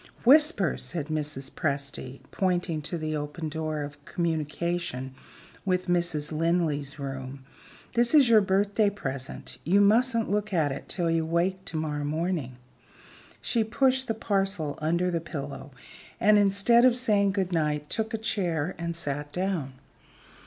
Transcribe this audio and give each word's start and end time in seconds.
"Whisper!" 0.25 0.77
said 0.77 1.09
Mrs. 1.09 1.51
Presty, 1.51 2.21
pointing 2.31 2.81
to 2.81 2.97
the 2.97 3.15
open 3.15 3.49
door 3.49 3.83
of 3.83 4.03
communication 4.03 5.13
with 5.63 5.85
Mrs. 5.85 6.31
Linley's 6.31 6.97
room. 6.97 7.43
"This 7.93 8.15
is 8.15 8.27
your 8.27 8.41
birthday 8.41 8.89
present. 8.89 9.59
You 9.63 9.79
mustn't 9.79 10.27
look 10.27 10.53
at 10.53 10.71
it 10.71 10.89
till 10.89 11.11
you 11.11 11.23
wake 11.23 11.63
to 11.65 11.77
morrow 11.77 12.03
morning." 12.03 12.57
She 13.43 13.63
pushed 13.63 14.07
the 14.07 14.15
parcel 14.15 14.75
under 14.81 15.11
the 15.11 15.21
pillow 15.21 15.69
and, 16.19 16.39
instead 16.39 16.83
of 16.83 16.97
saying 16.97 17.33
good 17.33 17.51
night, 17.53 17.87
took 17.87 18.11
a 18.11 18.17
chair 18.17 18.73
and 18.79 18.95
sat 18.95 19.31
down. 19.31 19.73